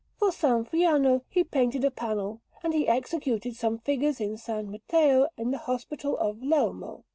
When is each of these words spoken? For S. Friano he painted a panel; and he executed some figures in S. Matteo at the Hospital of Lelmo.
For 0.15 0.29
S. 0.29 0.39
Friano 0.41 1.21
he 1.29 1.43
painted 1.43 1.85
a 1.85 1.91
panel; 1.91 2.41
and 2.63 2.73
he 2.73 2.87
executed 2.87 3.55
some 3.55 3.77
figures 3.77 4.19
in 4.19 4.33
S. 4.33 4.47
Matteo 4.49 5.25
at 5.37 5.51
the 5.51 5.59
Hospital 5.59 6.17
of 6.17 6.37
Lelmo. 6.41 7.03